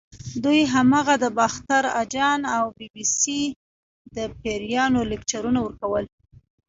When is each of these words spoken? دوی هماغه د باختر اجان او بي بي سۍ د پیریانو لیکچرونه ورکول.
دوی 0.43 0.61
هماغه 0.73 1.15
د 1.23 1.25
باختر 1.37 1.83
اجان 2.01 2.39
او 2.57 2.65
بي 2.77 2.87
بي 2.93 3.03
سۍ 3.19 3.41
د 4.15 4.17
پیریانو 4.41 5.01
لیکچرونه 5.11 5.59
ورکول. 5.65 6.05